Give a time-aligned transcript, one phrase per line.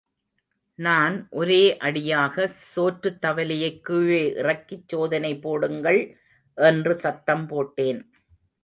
[0.79, 2.49] நான் ஒரே அடியாக,
[2.75, 6.01] சோற்றுத்தவலையைக் கீழே இறக்கிச் சோதனை போடுங்கள்
[6.57, 8.01] என்று சத்தம் போட்டேன்.